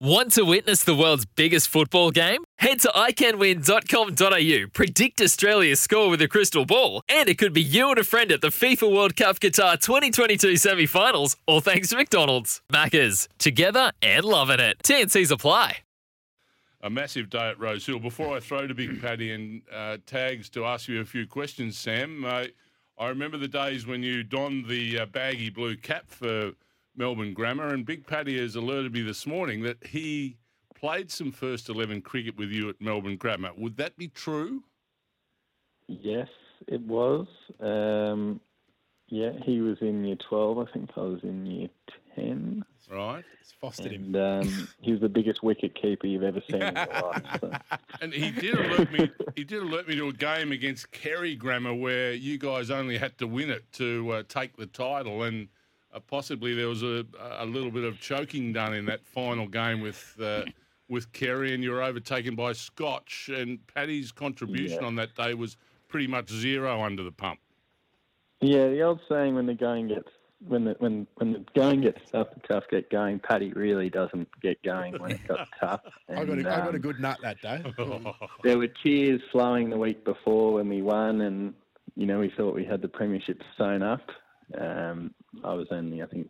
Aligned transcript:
Want 0.00 0.32
to 0.32 0.42
witness 0.42 0.82
the 0.82 0.94
world's 0.94 1.24
biggest 1.24 1.68
football 1.68 2.10
game? 2.10 2.42
Head 2.58 2.80
to 2.80 2.88
iCanWin.com.au, 2.88 4.66
predict 4.72 5.20
Australia's 5.20 5.80
score 5.80 6.10
with 6.10 6.20
a 6.20 6.26
crystal 6.26 6.64
ball, 6.66 7.00
and 7.08 7.28
it 7.28 7.38
could 7.38 7.52
be 7.52 7.62
you 7.62 7.90
and 7.90 7.98
a 7.98 8.04
friend 8.04 8.32
at 8.32 8.40
the 8.40 8.48
FIFA 8.48 8.92
World 8.92 9.14
Cup 9.14 9.38
Qatar 9.38 9.80
2022 9.80 10.56
semi 10.56 10.86
finals, 10.86 11.36
all 11.46 11.60
thanks 11.60 11.90
to 11.90 11.96
McDonald's. 11.96 12.60
Maccas, 12.72 13.28
together 13.38 13.92
and 14.02 14.24
loving 14.24 14.58
it. 14.58 14.78
TNC's 14.82 15.30
apply. 15.30 15.78
a 16.82 16.90
massive 16.90 17.30
day 17.30 17.50
at 17.50 17.60
Rose 17.60 17.86
Hill. 17.86 18.00
Before 18.00 18.36
I 18.36 18.40
throw 18.40 18.66
to 18.66 18.74
Big 18.74 19.00
Paddy 19.00 19.30
and 19.30 19.62
uh, 19.72 19.98
tags 20.06 20.50
to 20.50 20.64
ask 20.64 20.88
you 20.88 21.00
a 21.02 21.04
few 21.04 21.24
questions, 21.24 21.78
Sam, 21.78 22.24
uh, 22.24 22.46
I 22.98 23.08
remember 23.08 23.38
the 23.38 23.48
days 23.48 23.86
when 23.86 24.02
you 24.02 24.24
donned 24.24 24.66
the 24.66 24.98
uh, 25.00 25.06
baggy 25.06 25.50
blue 25.50 25.76
cap 25.76 26.06
for 26.08 26.52
Melbourne 26.96 27.34
Grammar, 27.34 27.68
and 27.68 27.84
Big 27.84 28.06
Paddy 28.06 28.38
has 28.38 28.54
alerted 28.56 28.92
me 28.92 29.02
this 29.02 29.26
morning 29.26 29.62
that 29.62 29.84
he 29.86 30.36
played 30.74 31.10
some 31.10 31.32
first 31.32 31.68
11 31.68 32.02
cricket 32.02 32.36
with 32.36 32.50
you 32.50 32.68
at 32.68 32.80
Melbourne 32.80 33.16
Grammar. 33.16 33.50
Would 33.56 33.76
that 33.78 33.96
be 33.96 34.08
true? 34.08 34.62
Yes, 35.88 36.28
it 36.66 36.80
was. 36.82 37.26
Um, 37.60 38.40
yeah, 39.08 39.32
he 39.44 39.60
was 39.60 39.76
in 39.80 40.04
year 40.04 40.16
12. 40.28 40.58
I 40.58 40.72
think 40.72 40.90
I 40.96 41.00
was 41.00 41.20
in 41.22 41.46
year 41.46 41.68
10. 42.14 42.64
Right. 42.90 43.24
It's 43.40 43.52
fostered 43.52 43.92
him. 43.92 44.14
Um, 44.14 44.68
he 44.80 44.92
was 44.92 45.00
the 45.00 45.08
biggest 45.08 45.42
wicket 45.42 45.74
keeper 45.80 46.06
you've 46.06 46.22
ever 46.22 46.42
seen 46.50 46.62
in 46.62 46.74
your 46.74 46.86
life. 47.02 47.22
So. 47.40 47.52
And 48.00 48.12
he 48.12 48.30
did 48.30 48.54
alert 48.58 48.92
me. 48.92 49.10
He 49.36 49.44
did 49.44 49.62
alert 49.62 49.88
me 49.88 49.96
to 49.96 50.08
a 50.08 50.12
game 50.12 50.52
against 50.52 50.92
Carey 50.92 51.34
Grammar 51.34 51.74
where 51.74 52.12
you 52.12 52.38
guys 52.38 52.70
only 52.70 52.98
had 52.98 53.16
to 53.18 53.26
win 53.26 53.50
it 53.50 53.70
to 53.72 54.10
uh, 54.12 54.22
take 54.28 54.56
the 54.56 54.66
title, 54.66 55.22
and 55.22 55.48
possibly 56.00 56.54
there 56.54 56.68
was 56.68 56.82
a, 56.82 57.04
a 57.38 57.46
little 57.46 57.70
bit 57.70 57.84
of 57.84 58.00
choking 58.00 58.52
done 58.52 58.74
in 58.74 58.84
that 58.86 59.04
final 59.06 59.46
game 59.46 59.80
with 59.80 60.16
uh, 60.20 60.42
with 60.88 61.12
Carey, 61.12 61.54
and 61.54 61.62
you 61.62 61.70
were 61.70 61.82
overtaken 61.82 62.34
by 62.34 62.52
Scotch. 62.52 63.30
And 63.32 63.58
Paddy's 63.66 64.12
contribution 64.12 64.78
Yeah. 64.80 64.86
on 64.86 64.96
that 64.96 65.14
day 65.14 65.34
was 65.34 65.56
pretty 65.88 66.06
much 66.06 66.30
zero 66.30 66.82
under 66.82 67.02
the 67.02 67.12
pump. 67.12 67.40
Yeah, 68.40 68.68
the 68.68 68.82
old 68.82 69.00
saying 69.08 69.34
when 69.34 69.46
the 69.46 69.54
going 69.54 69.88
gets 69.88 70.08
when 70.46 70.64
the 70.64 70.76
when 70.78 71.06
when 71.14 71.32
the 71.32 71.44
going 71.54 71.80
gets 71.80 72.00
tough, 72.10 72.28
the 72.34 72.40
tough 72.46 72.64
get 72.70 72.90
going. 72.90 73.18
Paddy 73.18 73.52
really 73.52 73.88
doesn't 73.88 74.28
get 74.42 74.62
going 74.62 74.98
when 75.00 75.12
it 75.12 75.26
got 75.26 75.48
tough. 75.60 75.80
I 76.08 76.14
got, 76.24 76.28
a, 76.28 76.32
And, 76.32 76.46
I 76.48 76.56
got 76.58 76.66
a 76.74 76.76
um, 76.76 76.78
good 76.80 77.00
nut 77.00 77.18
that 77.22 77.40
day. 77.40 77.62
There 78.42 78.58
were 78.58 78.68
tears 78.68 79.22
flowing 79.32 79.70
the 79.70 79.78
week 79.78 80.04
before 80.04 80.52
when 80.54 80.68
we 80.68 80.82
won, 80.82 81.22
and 81.22 81.54
you 81.96 82.06
know 82.06 82.18
we 82.18 82.30
thought 82.36 82.54
we 82.54 82.64
had 82.64 82.82
the 82.82 82.88
premiership 82.88 83.40
sewn 83.56 83.82
up. 83.82 84.02
Um, 84.58 85.14
I 85.42 85.54
was 85.54 85.66
only, 85.70 86.02
I 86.02 86.06
think, 86.06 86.28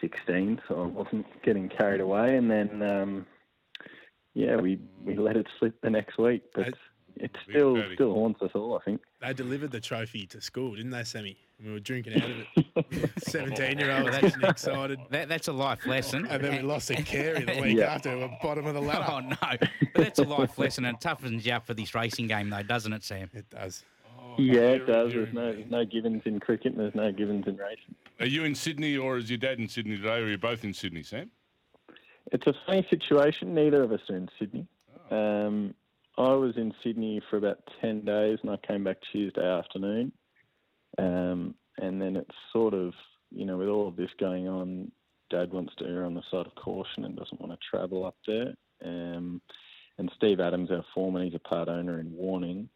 16, 0.00 0.60
so 0.68 0.82
I 0.82 0.86
wasn't 0.86 1.26
getting 1.42 1.68
carried 1.68 2.00
away. 2.00 2.36
And 2.36 2.50
then, 2.50 2.82
um, 2.82 3.26
yeah, 4.34 4.56
we, 4.56 4.78
we 5.04 5.16
let 5.16 5.36
it 5.36 5.46
slip 5.58 5.80
the 5.82 5.90
next 5.90 6.18
week, 6.18 6.42
but 6.54 6.68
it 7.16 7.30
still 7.48 7.76
Paddy. 7.76 7.94
still 7.94 8.12
haunts 8.14 8.42
us 8.42 8.50
all. 8.54 8.76
I 8.78 8.84
think. 8.84 9.00
They 9.22 9.32
delivered 9.32 9.70
the 9.70 9.80
trophy 9.80 10.26
to 10.26 10.40
school, 10.40 10.74
didn't 10.76 10.90
they, 10.90 11.04
Sammy? 11.04 11.38
We 11.64 11.72
were 11.72 11.80
drinking 11.80 12.20
out 12.20 12.28
of 12.30 12.36
it. 12.84 13.10
Seventeen-year-old, 13.26 14.08
that's- 14.08 14.32
getting 14.34 14.46
excited. 14.50 14.98
That, 15.08 15.30
that's 15.30 15.48
a 15.48 15.52
life 15.54 15.86
lesson. 15.86 16.26
And 16.26 16.44
then 16.44 16.56
we 16.56 16.60
lost 16.62 16.88
to 16.88 16.96
Carey 17.02 17.44
the 17.44 17.62
week 17.62 17.78
Yeah. 17.78 17.94
after. 17.94 18.14
We're 18.18 18.28
bottom 18.42 18.66
of 18.66 18.74
the 18.74 18.80
ladder. 18.82 19.06
Oh 19.08 19.20
no, 19.20 19.36
but 19.40 19.70
that's 19.94 20.18
a 20.18 20.24
life 20.24 20.58
lesson, 20.58 20.84
and 20.84 20.98
it 20.98 21.00
toughens 21.00 21.46
you 21.46 21.52
up 21.52 21.66
for 21.66 21.72
this 21.72 21.94
racing 21.94 22.26
game, 22.26 22.50
though, 22.50 22.62
doesn't 22.62 22.92
it, 22.92 23.02
Sam? 23.02 23.30
It 23.32 23.48
does. 23.48 23.84
Yeah, 24.38 24.60
it 24.60 24.86
does. 24.86 25.12
There's 25.12 25.32
no 25.32 25.52
me. 25.52 25.66
no 25.68 25.84
givens 25.84 26.22
in 26.24 26.40
cricket, 26.40 26.72
and 26.72 26.80
there's 26.80 26.94
no 26.94 27.12
givens 27.12 27.46
in 27.46 27.56
racing. 27.56 27.94
Are 28.20 28.26
you 28.26 28.44
in 28.44 28.54
Sydney, 28.54 28.96
or 28.96 29.16
is 29.16 29.30
your 29.30 29.38
dad 29.38 29.58
in 29.58 29.68
Sydney 29.68 29.96
today, 29.96 30.18
or 30.20 30.24
are 30.24 30.28
you 30.28 30.38
both 30.38 30.64
in 30.64 30.72
Sydney, 30.72 31.02
Sam? 31.02 31.30
It's 32.32 32.46
a 32.46 32.54
funny 32.66 32.86
situation. 32.90 33.54
Neither 33.54 33.82
of 33.82 33.92
us 33.92 34.00
are 34.10 34.16
in 34.16 34.28
Sydney. 34.38 34.66
Oh. 35.10 35.46
Um, 35.46 35.74
I 36.18 36.32
was 36.32 36.56
in 36.56 36.72
Sydney 36.82 37.20
for 37.28 37.36
about 37.36 37.58
10 37.80 38.04
days 38.04 38.38
and 38.42 38.50
I 38.50 38.56
came 38.66 38.84
back 38.84 38.96
Tuesday 39.12 39.46
afternoon. 39.46 40.12
Um, 40.98 41.54
and 41.78 42.00
then 42.00 42.16
it's 42.16 42.34
sort 42.52 42.72
of, 42.72 42.94
you 43.30 43.44
know, 43.44 43.58
with 43.58 43.68
all 43.68 43.86
of 43.86 43.96
this 43.96 44.10
going 44.18 44.48
on, 44.48 44.90
Dad 45.28 45.52
wants 45.52 45.74
to 45.76 45.84
err 45.84 46.04
on 46.04 46.14
the 46.14 46.22
side 46.30 46.46
of 46.46 46.54
caution 46.54 47.04
and 47.04 47.16
doesn't 47.16 47.40
want 47.40 47.52
to 47.52 47.58
travel 47.70 48.06
up 48.06 48.16
there. 48.26 48.54
Um, 48.84 49.42
and 49.98 50.10
Steve 50.16 50.40
Adams, 50.40 50.70
our 50.70 50.84
foreman, 50.94 51.24
he's 51.24 51.34
a 51.34 51.48
part 51.48 51.68
owner 51.68 52.00
in 52.00 52.12
Warning. 52.14 52.68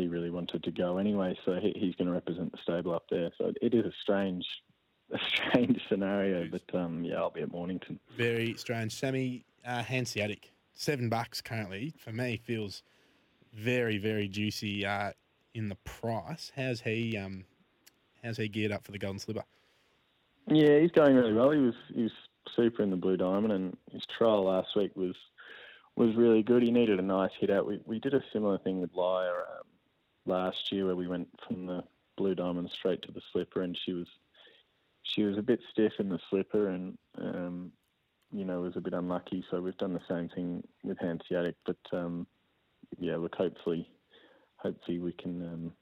He 0.00 0.08
really 0.08 0.30
wanted 0.30 0.62
to 0.64 0.70
go 0.70 0.98
anyway, 0.98 1.38
so 1.44 1.54
he, 1.54 1.72
he's 1.76 1.94
going 1.94 2.06
to 2.06 2.12
represent 2.12 2.52
the 2.52 2.58
stable 2.62 2.94
up 2.94 3.04
there. 3.10 3.30
So 3.38 3.52
it 3.60 3.74
is 3.74 3.84
a 3.84 3.92
strange, 4.02 4.44
a 5.12 5.18
strange 5.34 5.80
scenario, 5.88 6.48
but 6.50 6.78
um, 6.78 7.04
yeah, 7.04 7.16
I'll 7.16 7.30
be 7.30 7.42
at 7.42 7.52
Mornington. 7.52 7.98
Very 8.16 8.54
strange. 8.54 8.94
Sammy 8.94 9.44
uh, 9.66 9.82
Hanseatic, 9.82 10.52
seven 10.74 11.08
bucks 11.08 11.40
currently, 11.40 11.94
for 11.98 12.12
me, 12.12 12.36
feels 12.36 12.82
very, 13.52 13.98
very 13.98 14.28
juicy 14.28 14.86
uh, 14.86 15.12
in 15.54 15.68
the 15.68 15.76
price. 15.84 16.52
How's 16.56 16.80
he 16.80 17.16
um, 17.16 17.44
how's 18.22 18.36
he 18.36 18.48
geared 18.48 18.72
up 18.72 18.84
for 18.84 18.92
the 18.92 18.98
Golden 18.98 19.18
Slipper? 19.18 19.44
Yeah, 20.48 20.78
he's 20.78 20.90
going 20.90 21.14
really 21.14 21.32
well. 21.32 21.50
He 21.50 21.60
was 21.60 21.74
he 21.94 22.02
was 22.02 22.12
super 22.56 22.82
in 22.82 22.90
the 22.90 22.96
Blue 22.96 23.16
Diamond, 23.16 23.52
and 23.52 23.76
his 23.92 24.02
trial 24.16 24.44
last 24.44 24.68
week 24.76 24.94
was 24.96 25.14
was 25.96 26.14
really 26.16 26.42
good. 26.42 26.62
He 26.62 26.70
needed 26.70 26.98
a 26.98 27.02
nice 27.02 27.30
hit 27.38 27.50
out. 27.50 27.66
We 27.66 27.80
we 27.84 27.98
did 27.98 28.14
a 28.14 28.22
similar 28.32 28.58
thing 28.58 28.80
with 28.80 28.94
Lyre 28.94 29.44
um, 29.58 29.66
last 30.26 30.72
year, 30.72 30.86
where 30.86 30.96
we 30.96 31.08
went 31.08 31.28
from 31.46 31.66
the 31.66 31.84
Blue 32.16 32.34
Diamond 32.34 32.70
straight 32.72 33.02
to 33.02 33.12
the 33.12 33.22
slipper, 33.32 33.62
and 33.62 33.76
she 33.84 33.92
was 33.92 34.06
she 35.02 35.22
was 35.22 35.38
a 35.38 35.42
bit 35.42 35.60
stiff 35.70 35.92
in 35.98 36.08
the 36.08 36.18
slipper, 36.28 36.68
and 36.68 36.98
um, 37.18 37.72
you 38.32 38.44
know 38.44 38.60
was 38.60 38.76
a 38.76 38.80
bit 38.80 38.92
unlucky. 38.92 39.44
So 39.50 39.60
we've 39.60 39.76
done 39.78 39.94
the 39.94 40.00
same 40.08 40.28
thing 40.28 40.62
with 40.84 40.98
Hanseatic, 40.98 41.56
but 41.64 41.78
um, 41.92 42.26
yeah, 42.98 43.16
look, 43.16 43.34
hopefully, 43.34 43.88
hopefully 44.56 44.98
we 44.98 45.12
can 45.12 45.42
um, 45.42 45.72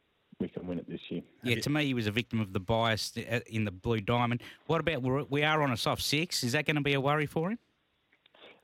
we 0.41 0.49
can 0.49 0.67
win 0.67 0.79
it 0.79 0.89
this 0.89 1.01
year. 1.09 1.23
Yeah, 1.43 1.57
to 1.57 1.71
me, 1.71 1.87
he 1.87 1.95
was 1.95 2.07
a 2.07 2.13
victim 2.13 2.41
of 2.41 2.53
the 2.53 2.61
bias 2.61 3.13
uh, 3.17 3.41
in 3.47 3.65
the 3.65 3.71
Blue 3.71 4.01
Diamond. 4.01 4.43
What 4.67 4.81
about 4.81 5.31
we 5.31 5.43
are 5.43 5.63
on 5.63 5.73
a 5.73 5.77
soft 5.77 6.03
six? 6.03 6.45
Is 6.45 6.53
that 6.53 6.67
going 6.67 6.77
to 6.77 6.83
be 6.83 6.95
a 6.95 7.01
worry 7.01 7.27
for 7.27 7.51
him? 7.51 7.59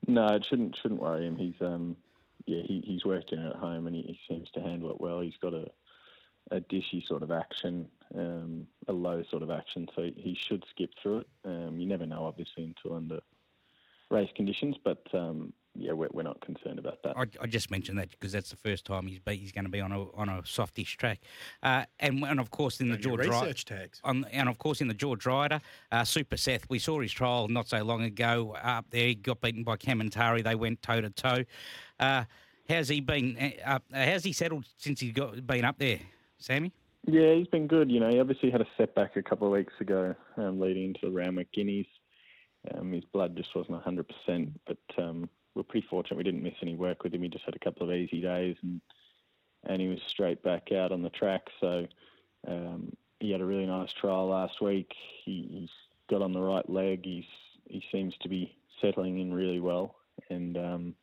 No, 0.07 0.27
it 0.27 0.45
shouldn't 0.45 0.77
shouldn't 0.81 1.01
worry 1.01 1.27
him. 1.27 1.35
He's 1.35 1.55
um 1.61 1.97
yeah 2.45 2.61
he, 2.63 2.83
he's 2.85 3.05
worked 3.05 3.31
in 3.31 3.39
it 3.39 3.49
at 3.49 3.55
home 3.55 3.87
and 3.87 3.95
he, 3.95 4.01
he 4.01 4.19
seems 4.27 4.49
to 4.51 4.61
handle 4.61 4.91
it 4.91 5.01
well. 5.01 5.21
He's 5.21 5.37
got 5.41 5.53
a 5.53 5.67
a 6.51 6.61
dishy 6.61 7.05
sort 7.07 7.23
of 7.23 7.31
action, 7.31 7.87
um, 8.15 8.67
a 8.87 8.93
low 8.93 9.23
sort 9.31 9.41
of 9.41 9.49
action, 9.49 9.87
so 9.95 10.03
he 10.15 10.37
should 10.39 10.63
skip 10.69 10.91
through 11.01 11.19
it. 11.19 11.27
Um, 11.43 11.79
you 11.79 11.87
never 11.87 12.05
know, 12.05 12.25
obviously, 12.25 12.63
until 12.63 12.95
under 12.95 13.19
race 14.11 14.29
conditions, 14.35 14.75
but 14.83 15.03
um, 15.13 15.53
yeah, 15.75 15.91
we're, 15.91 16.09
we're 16.11 16.23
not 16.23 16.41
concerned 16.41 16.79
about 16.79 17.03
that. 17.03 17.17
I, 17.17 17.25
I 17.41 17.47
just 17.47 17.69
mentioned 17.69 17.97
that 17.99 18.09
because 18.11 18.31
that's 18.31 18.49
the 18.49 18.55
first 18.55 18.85
time 18.85 19.07
he's 19.07 19.19
be, 19.19 19.35
he's 19.35 19.51
going 19.51 19.65
to 19.65 19.71
be 19.71 19.81
on 19.81 19.91
a 19.91 20.03
on 20.13 20.29
a 20.29 20.41
softish 20.45 20.97
track, 20.97 21.19
uh, 21.63 21.85
and 21.99 22.23
and 22.23 22.39
of 22.39 22.51
course 22.51 22.79
in 22.79 22.89
the 22.89 22.95
On 22.95 23.01
your 23.01 23.17
George 23.17 23.27
Ryder, 23.27 23.53
tags. 23.53 23.99
on, 24.03 24.25
and 24.31 24.49
of 24.49 24.57
course 24.57 24.81
in 24.81 24.87
the 24.87 24.93
George 24.93 25.25
Ryder, 25.25 25.61
uh, 25.91 26.03
Super 26.03 26.37
Seth. 26.37 26.69
We 26.69 26.79
saw 26.79 26.99
his 27.01 27.11
trial 27.11 27.47
not 27.47 27.67
so 27.67 27.83
long 27.83 28.03
ago 28.03 28.55
up 28.61 28.85
there. 28.89 29.07
He 29.07 29.15
got 29.15 29.41
beaten 29.41 29.63
by 29.63 29.77
Kementari. 29.77 30.43
They 30.43 30.55
went 30.55 30.81
toe 30.81 31.01
to 31.01 31.09
toe. 31.09 31.43
Uh, 31.99 32.25
How's 32.67 32.87
he 32.89 32.99
been? 32.99 33.37
Uh, 33.63 33.77
uh, 33.93 34.05
how's 34.05 34.23
he 34.23 34.33
settled 34.33 34.65
since 34.77 34.99
he 34.99 35.11
got 35.11 35.45
been 35.45 35.63
up 35.65 35.77
there, 35.77 35.99
Sammy? 36.39 36.71
Yeah, 37.07 37.35
he's 37.35 37.47
been 37.47 37.67
good. 37.67 37.91
You 37.91 37.99
know, 37.99 38.09
he 38.09 38.19
obviously 38.19 38.49
had 38.49 38.61
a 38.61 38.67
setback 38.77 39.15
a 39.15 39.21
couple 39.21 39.45
of 39.45 39.53
weeks 39.53 39.73
ago, 39.79 40.15
um, 40.37 40.59
leading 40.59 40.85
into 40.85 41.01
the 41.03 41.11
Randwick 41.11 41.51
Guineas. 41.53 41.85
Um, 42.73 42.91
his 42.91 43.03
blood 43.13 43.37
just 43.37 43.55
wasn't 43.55 43.83
100%, 43.85 44.51
but 44.65 44.77
um, 44.97 45.29
we're 45.55 45.63
pretty 45.63 45.87
fortunate 45.89 46.17
we 46.17 46.23
didn't 46.23 46.43
miss 46.43 46.53
any 46.61 46.75
work 46.75 47.03
with 47.03 47.13
him. 47.13 47.23
He 47.23 47.29
just 47.29 47.45
had 47.45 47.55
a 47.55 47.59
couple 47.59 47.89
of 47.89 47.95
easy 47.95 48.21
days, 48.21 48.57
and 48.61 48.81
and 49.67 49.81
he 49.81 49.87
was 49.87 49.99
straight 50.07 50.43
back 50.43 50.71
out 50.71 50.91
on 50.91 51.01
the 51.01 51.09
track. 51.09 51.47
So 51.59 51.87
um, 52.47 52.91
he 53.19 53.31
had 53.31 53.41
a 53.41 53.45
really 53.45 53.65
nice 53.65 53.91
trial 53.93 54.27
last 54.27 54.61
week. 54.61 54.93
He, 55.23 55.47
he's 55.49 55.69
got 56.09 56.21
on 56.21 56.33
the 56.33 56.41
right 56.41 56.69
leg. 56.69 57.01
He's 57.03 57.25
he 57.67 57.83
seems 57.91 58.13
to 58.21 58.29
be 58.29 58.55
settling 58.81 59.19
in 59.19 59.33
really 59.33 59.59
well, 59.59 59.95
and 60.29 60.57
um, 60.57 60.95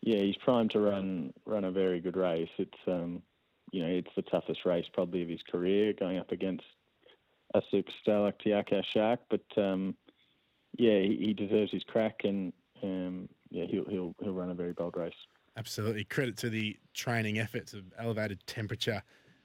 yeah, 0.00 0.20
he's 0.20 0.36
primed 0.36 0.72
to 0.72 0.80
run 0.80 1.32
run 1.46 1.64
a 1.64 1.70
very 1.70 2.00
good 2.00 2.16
race. 2.16 2.50
It's 2.58 2.78
um, 2.86 3.22
you 3.70 3.82
know, 3.82 3.88
it's 3.88 4.10
the 4.16 4.22
toughest 4.22 4.64
race 4.64 4.86
probably 4.92 5.22
of 5.22 5.28
his 5.28 5.42
career, 5.50 5.92
going 5.92 6.18
up 6.18 6.32
against 6.32 6.64
a 7.54 7.62
superstar 7.72 8.24
like 8.24 8.38
Te 8.38 8.50
Akau 8.50 8.82
Shark. 8.92 9.20
But 9.30 9.44
um, 9.56 9.94
yeah, 10.76 10.98
he, 11.00 11.18
he 11.20 11.34
deserves 11.34 11.70
his 11.70 11.84
crack, 11.84 12.20
and 12.24 12.52
um, 12.82 13.28
yeah, 13.52 13.66
he'll 13.66 13.84
he'll 13.84 14.14
he'll 14.20 14.32
run 14.32 14.50
a 14.50 14.54
very 14.54 14.72
bold 14.72 14.96
race. 14.96 15.12
Absolutely. 15.56 16.04
Credit 16.04 16.36
to 16.38 16.50
the 16.50 16.76
training 16.94 17.38
efforts 17.38 17.74
of 17.74 17.84
elevated 17.98 18.44
temperature. 18.46 19.02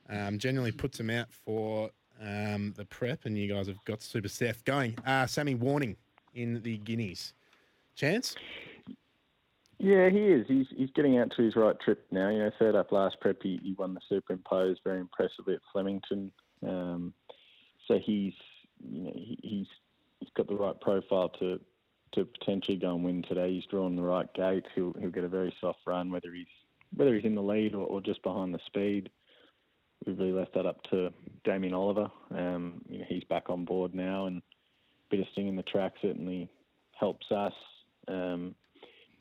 Um, 0.09 0.39
generally 0.39 0.71
puts 0.71 0.97
him 0.97 1.09
out 1.09 1.27
for 1.29 1.89
um, 2.21 2.73
the 2.77 2.85
prep, 2.85 3.25
and 3.25 3.37
you 3.37 3.53
guys 3.53 3.67
have 3.67 3.83
got 3.83 4.01
Super 4.01 4.29
Seth 4.29 4.63
going. 4.63 4.97
Uh, 5.05 5.27
Sammy 5.27 5.55
Warning 5.55 5.97
in 6.33 6.61
the 6.63 6.77
Guineas. 6.77 7.33
Chance? 7.95 8.35
Yeah, 9.79 10.09
he 10.09 10.19
is. 10.19 10.47
He's 10.47 10.67
he's 10.75 10.89
getting 10.95 11.17
out 11.17 11.31
to 11.35 11.43
his 11.43 11.55
right 11.55 11.75
trip 11.81 12.05
now. 12.09 12.29
You 12.29 12.39
know, 12.39 12.51
third 12.57 12.75
up 12.75 12.91
last 12.91 13.19
prep, 13.19 13.37
he, 13.43 13.59
he 13.61 13.73
won 13.73 13.93
the 13.93 14.01
superimpose 14.07 14.77
very 14.83 14.99
impressively 14.99 15.55
at 15.55 15.61
Flemington. 15.73 16.31
Um, 16.65 17.13
so 17.87 17.99
he's 18.03 18.33
you 18.79 19.03
know 19.03 19.11
he, 19.13 19.37
he's 19.43 19.67
he's 20.19 20.29
got 20.35 20.47
the 20.47 20.55
right 20.55 20.79
profile 20.79 21.29
to 21.39 21.59
to 22.13 22.25
potentially 22.25 22.77
go 22.77 22.95
and 22.95 23.03
win 23.03 23.23
today. 23.23 23.53
He's 23.53 23.65
drawn 23.65 23.95
the 23.95 24.01
right 24.01 24.31
gate. 24.33 24.65
He'll 24.75 24.93
he'll 24.99 25.11
get 25.11 25.23
a 25.23 25.29
very 25.29 25.53
soft 25.59 25.79
run, 25.85 26.11
whether 26.11 26.33
he's 26.33 26.47
whether 26.95 27.13
he's 27.13 27.25
in 27.25 27.35
the 27.35 27.41
lead 27.41 27.75
or, 27.75 27.85
or 27.85 28.01
just 28.01 28.23
behind 28.23 28.53
the 28.53 28.59
speed. 28.65 29.09
We've 30.05 30.17
really 30.17 30.31
left 30.31 30.53
that 30.53 30.65
up 30.65 30.81
to 30.91 31.11
Damien 31.43 31.73
Oliver. 31.73 32.09
Um, 32.31 32.81
you 32.87 32.99
know, 32.99 33.05
he's 33.07 33.23
back 33.25 33.49
on 33.49 33.65
board 33.65 33.95
now, 33.95 34.27
and 34.27 34.37
a 34.37 34.41
bit 35.09 35.19
of 35.21 35.27
sting 35.31 35.47
in 35.47 35.55
the 35.55 35.63
track 35.63 35.93
certainly 36.01 36.49
helps 36.97 37.31
us. 37.31 37.53
Um, 38.07 38.55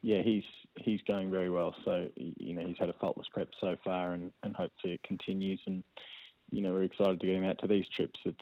yeah, 0.03 0.23
he's 0.23 0.45
he's 0.77 1.01
going 1.09 1.31
very 1.31 1.51
well. 1.51 1.75
So 1.85 2.09
you 2.17 2.55
know, 2.55 2.67
he's 2.67 2.79
had 2.79 2.91
a 2.91 2.95
faultless 3.01 3.29
prep 3.33 3.49
so 3.61 3.77
far, 3.83 4.13
and, 4.13 4.31
and 4.43 4.55
hopefully 4.55 4.95
it 4.95 5.03
continues. 5.03 5.61
And 5.67 5.83
you 6.51 6.63
know, 6.63 6.73
we're 6.73 6.85
excited 6.85 7.21
to 7.21 7.27
get 7.27 7.37
him 7.37 7.45
out 7.45 7.59
to 7.61 7.67
these 7.67 7.87
trips. 7.95 8.21
It's 8.25 8.39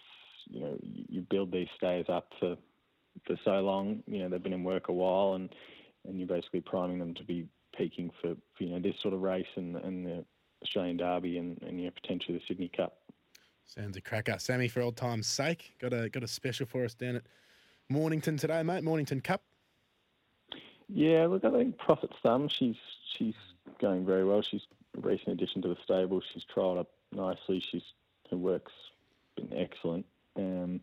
you 0.50 0.60
know, 0.60 0.76
you 0.82 1.22
build 1.22 1.52
these 1.52 1.68
stays 1.76 2.06
up 2.08 2.28
for 2.38 2.56
for 3.26 3.36
so 3.44 3.60
long. 3.60 4.02
You 4.06 4.20
know, 4.20 4.28
they've 4.28 4.42
been 4.42 4.52
in 4.52 4.64
work 4.64 4.88
a 4.88 4.92
while, 4.92 5.34
and 5.34 5.54
and 6.06 6.18
you're 6.18 6.28
basically 6.28 6.60
priming 6.60 6.98
them 6.98 7.14
to 7.14 7.24
be 7.24 7.46
peaking 7.76 8.10
for, 8.20 8.34
for 8.56 8.64
you 8.64 8.70
know 8.70 8.80
this 8.80 9.00
sort 9.00 9.14
of 9.14 9.20
race 9.20 9.46
and 9.56 9.76
and 9.76 10.06
the 10.06 10.24
Australian 10.62 10.96
Derby 10.96 11.38
and, 11.38 11.60
and 11.62 11.78
you 11.78 11.86
know 11.86 11.92
potentially 11.92 12.38
the 12.38 12.44
Sydney 12.46 12.70
Cup. 12.74 12.98
Sounds 13.66 13.96
a 13.96 14.00
cracker. 14.00 14.36
Sammy, 14.38 14.68
for 14.68 14.82
old 14.82 14.96
time's 14.96 15.26
sake, 15.26 15.74
got 15.80 15.92
a 15.92 16.08
got 16.08 16.22
a 16.22 16.28
special 16.28 16.66
for 16.66 16.84
us 16.84 16.94
down 16.94 17.16
at 17.16 17.22
Mornington 17.88 18.36
today, 18.36 18.62
mate. 18.62 18.84
Mornington 18.84 19.20
Cup. 19.20 19.42
Yeah, 20.88 21.26
look, 21.26 21.44
I 21.44 21.50
think 21.50 21.78
Prophet's 21.78 22.16
Thumb. 22.22 22.48
She's 22.48 22.76
she's 23.16 23.34
going 23.80 24.04
very 24.04 24.24
well. 24.24 24.42
She's 24.42 24.62
a 24.96 25.00
recent 25.00 25.28
addition 25.28 25.62
to 25.62 25.68
the 25.68 25.76
stable. 25.82 26.22
She's 26.32 26.44
trialled 26.54 26.80
up 26.80 26.90
nicely. 27.12 27.64
She's 27.70 27.82
her 28.30 28.36
work's 28.36 28.72
been 29.36 29.52
excellent. 29.56 30.06
Um, 30.36 30.80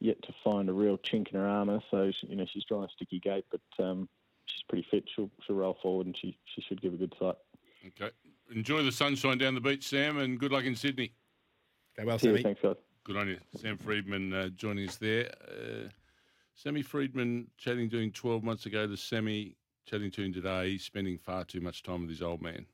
yet 0.00 0.20
to 0.22 0.34
find 0.42 0.68
a 0.68 0.72
real 0.72 0.98
chink 0.98 1.28
in 1.28 1.38
her 1.38 1.46
armour. 1.46 1.80
So 1.90 2.10
she, 2.10 2.26
you 2.26 2.36
know 2.36 2.46
she's 2.52 2.64
drawing 2.64 2.84
a 2.84 2.88
sticky 2.88 3.20
gate, 3.20 3.44
but 3.50 3.84
um, 3.84 4.08
she's 4.46 4.62
pretty 4.68 4.86
fit. 4.90 5.04
She'll 5.14 5.30
she'll 5.46 5.56
roll 5.56 5.78
forward 5.82 6.06
and 6.06 6.16
she 6.16 6.36
she 6.54 6.62
should 6.62 6.80
give 6.80 6.94
a 6.94 6.96
good 6.96 7.14
sight. 7.18 7.36
Okay. 7.86 8.10
Enjoy 8.54 8.82
the 8.82 8.92
sunshine 8.92 9.38
down 9.38 9.54
the 9.54 9.60
beach, 9.60 9.88
Sam, 9.88 10.18
and 10.18 10.38
good 10.38 10.50
luck 10.50 10.64
in 10.64 10.74
Sydney. 10.74 11.12
Go 11.96 12.04
well, 12.04 12.18
Cheers, 12.18 12.32
Sammy. 12.32 12.42
thanks 12.42 12.60
guys. 12.62 12.76
Good 13.04 13.16
on 13.16 13.28
you. 13.28 13.38
Sam 13.56 13.78
Freedman 13.78 14.32
uh, 14.32 14.48
joining 14.48 14.88
us 14.88 14.96
there. 14.96 15.30
Uh, 15.48 15.88
Sammy 16.54 16.82
Freedman 16.82 17.46
chatting 17.56 17.88
to 17.90 17.98
him 17.98 18.10
12 18.10 18.42
months 18.42 18.66
ago 18.66 18.86
to 18.86 18.96
Sammy 18.96 19.56
chatting 19.86 20.10
to 20.10 20.22
him 20.22 20.32
today. 20.32 20.72
He's 20.72 20.84
spending 20.84 21.16
far 21.16 21.44
too 21.44 21.60
much 21.60 21.82
time 21.82 22.02
with 22.02 22.10
his 22.10 22.22
old 22.22 22.42
man. 22.42 22.66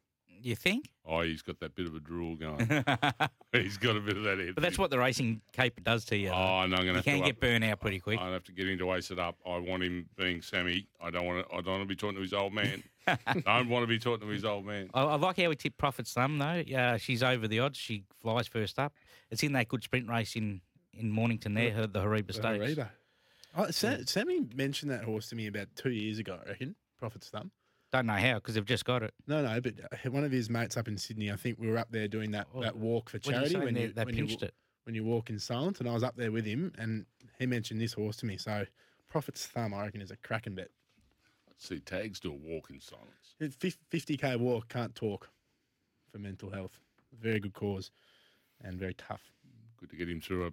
You 0.46 0.54
think? 0.54 0.92
Oh, 1.04 1.22
he's 1.22 1.42
got 1.42 1.58
that 1.58 1.74
bit 1.74 1.86
of 1.86 1.96
a 1.96 1.98
drool 1.98 2.36
going. 2.36 2.60
he's 3.52 3.78
got 3.78 3.96
a 3.96 4.00
bit 4.00 4.16
of 4.16 4.22
that 4.22 4.38
head. 4.38 4.54
But 4.54 4.62
that's 4.62 4.78
what 4.78 4.90
the 4.90 4.98
racing 4.98 5.40
cape 5.52 5.82
does 5.82 6.04
to 6.04 6.16
you. 6.16 6.28
Oh, 6.28 6.32
though. 6.32 6.66
no, 6.66 6.76
I'm 6.76 6.84
going 6.84 6.86
to 6.86 6.96
you 6.98 7.02
can 7.02 7.18
get 7.18 7.34
up- 7.34 7.40
burnt 7.40 7.64
out 7.64 7.80
pretty 7.80 7.98
quick. 7.98 8.20
I 8.20 8.30
have 8.30 8.44
to 8.44 8.52
get 8.52 8.68
him 8.68 8.78
to 8.78 8.92
ace 8.92 9.10
it 9.10 9.18
up. 9.18 9.34
I 9.44 9.58
want 9.58 9.82
him 9.82 10.08
being 10.16 10.42
Sammy. 10.42 10.86
I 11.02 11.10
don't 11.10 11.26
want 11.26 11.48
to. 11.48 11.52
I 11.52 11.62
don't 11.62 11.72
want 11.72 11.82
to 11.82 11.88
be 11.88 11.96
talking 11.96 12.14
to 12.14 12.22
his 12.22 12.32
old 12.32 12.52
man. 12.54 12.84
don't 13.44 13.68
want 13.68 13.82
to 13.82 13.88
be 13.88 13.98
talking 13.98 14.28
to 14.28 14.32
his 14.32 14.44
old 14.44 14.64
man. 14.64 14.88
I, 14.94 15.02
I 15.02 15.16
like 15.16 15.36
how 15.36 15.48
we 15.48 15.56
tip 15.56 15.76
Prophet's 15.76 16.12
Thumb 16.12 16.38
though. 16.38 16.62
Yeah, 16.64 16.96
she's 16.96 17.24
over 17.24 17.48
the 17.48 17.58
odds. 17.58 17.76
She 17.76 18.04
flies 18.22 18.46
first 18.46 18.78
up. 18.78 18.92
It's 19.32 19.42
in 19.42 19.50
that 19.54 19.66
good 19.66 19.82
sprint 19.82 20.08
race 20.08 20.36
in 20.36 20.60
in 20.94 21.10
Mornington 21.10 21.54
there, 21.54 21.72
her, 21.72 21.88
the 21.88 21.98
Hariba 21.98 22.28
The 22.28 22.32
Stakes. 22.34 22.64
Hariba. 22.64 22.88
Oh, 23.56 23.70
Sa- 23.72 23.96
Sammy 24.06 24.46
mentioned 24.54 24.92
that 24.92 25.02
horse 25.02 25.28
to 25.30 25.34
me 25.34 25.48
about 25.48 25.66
two 25.74 25.90
years 25.90 26.20
ago, 26.20 26.38
I 26.46 26.50
reckon. 26.50 26.76
Prophet's 27.00 27.30
Thumb. 27.30 27.50
Don't 27.92 28.06
know 28.06 28.14
how 28.14 28.34
because 28.34 28.54
they've 28.54 28.64
just 28.64 28.84
got 28.84 29.02
it. 29.02 29.14
No, 29.26 29.42
no, 29.42 29.60
but 29.60 29.74
uh, 29.80 30.10
one 30.10 30.24
of 30.24 30.32
his 30.32 30.50
mates 30.50 30.76
up 30.76 30.88
in 30.88 30.98
Sydney, 30.98 31.30
I 31.30 31.36
think 31.36 31.58
we 31.58 31.68
were 31.68 31.78
up 31.78 31.88
there 31.90 32.08
doing 32.08 32.32
that, 32.32 32.48
Oh, 32.54 32.60
that 32.62 32.76
walk 32.76 33.10
for 33.10 33.18
What 33.18 33.26
are 33.26 33.30
you 33.30 33.34
charity 33.34 33.52
saying 33.54 33.64
when 33.64 33.74
there? 33.74 33.82
you 33.84 33.92
they 33.92 34.04
when 34.04 34.14
you, 34.16 34.24
pinched 34.26 34.42
wa- 34.42 34.48
it. 34.48 34.54
when 34.84 34.94
you 34.94 35.04
walk 35.04 35.30
in 35.30 35.38
silence, 35.38 35.78
and 35.78 35.88
I 35.88 35.92
was 35.94 36.02
up 36.02 36.16
there 36.16 36.32
with 36.32 36.44
him, 36.44 36.72
and 36.78 37.06
he 37.38 37.46
mentioned 37.46 37.80
this 37.80 37.92
horse 37.92 38.16
to 38.18 38.26
me. 38.26 38.36
So 38.36 38.66
Prophet's 39.08 39.46
Thumb, 39.46 39.72
I 39.72 39.84
reckon, 39.84 40.00
is 40.00 40.10
a 40.10 40.16
cracking 40.16 40.54
bet. 40.56 40.68
Let's 41.48 41.68
see 41.68 41.78
tags 41.80 42.20
do 42.20 42.32
a 42.32 42.34
walk 42.34 42.70
in 42.70 42.80
silence. 42.80 43.56
Fifty 43.90 44.16
k 44.16 44.36
walk, 44.36 44.68
can't 44.68 44.94
talk 44.94 45.30
for 46.10 46.18
mental 46.18 46.50
health. 46.50 46.78
Very 47.18 47.38
good 47.40 47.54
cause, 47.54 47.90
and 48.62 48.78
very 48.78 48.94
tough. 48.94 49.22
Good 49.78 49.90
to 49.90 49.96
get 49.96 50.08
him 50.08 50.20
through 50.20 50.46
a 50.48 50.50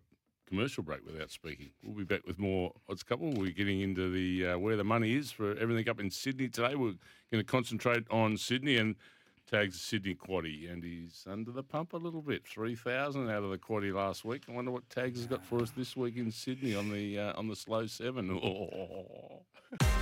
commercial 0.47 0.83
break 0.83 1.05
without 1.05 1.31
speaking. 1.31 1.69
We'll 1.83 1.95
be 1.97 2.03
back 2.03 2.25
with 2.25 2.39
more 2.39 2.73
odds 2.89 3.03
couple. 3.03 3.31
We're 3.33 3.51
getting 3.51 3.81
into 3.81 4.09
the 4.11 4.53
uh, 4.53 4.57
where 4.57 4.75
the 4.75 4.83
money 4.83 5.15
is 5.15 5.31
for 5.31 5.55
everything 5.57 5.89
up 5.89 5.99
in 5.99 6.09
Sydney 6.09 6.49
today. 6.49 6.75
We're 6.75 6.95
going 7.31 7.43
to 7.43 7.43
concentrate 7.43 8.03
on 8.11 8.37
Sydney 8.37 8.77
and 8.77 8.95
tags 9.49 9.79
Sydney 9.79 10.15
quaddy, 10.15 10.71
and 10.71 10.83
he's 10.83 11.25
under 11.29 11.51
the 11.51 11.63
pump 11.63 11.93
a 11.93 11.97
little 11.97 12.21
bit. 12.21 12.47
Three 12.47 12.75
thousand 12.75 13.29
out 13.29 13.43
of 13.43 13.51
the 13.51 13.57
quaddy 13.57 13.93
last 13.93 14.25
week. 14.25 14.43
I 14.49 14.51
wonder 14.51 14.71
what 14.71 14.89
tags 14.89 15.19
has 15.19 15.27
got 15.27 15.43
for 15.43 15.61
us 15.61 15.71
this 15.71 15.95
week 15.95 16.17
in 16.17 16.31
Sydney 16.31 16.75
on 16.75 16.91
the 16.91 17.19
uh, 17.19 17.33
on 17.37 17.47
the 17.47 17.55
slow 17.55 17.85
seven. 17.87 18.29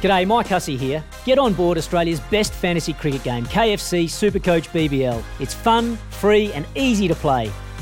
G'day, 0.01 0.27
Mike 0.27 0.47
Hussey 0.47 0.75
here. 0.75 1.03
Get 1.25 1.39
on 1.39 1.53
board 1.53 1.77
Australia's 1.77 2.19
best 2.19 2.53
fantasy 2.53 2.93
cricket 2.93 3.23
game, 3.23 3.45
KFC 3.45 4.05
Supercoach 4.05 4.67
BBL. 4.69 5.23
It's 5.39 5.53
fun, 5.53 5.97
free, 6.09 6.51
and 6.53 6.65
easy 6.75 7.07
to 7.07 7.15
play. 7.15 7.51